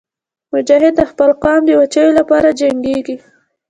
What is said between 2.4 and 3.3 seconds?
جنګېږي.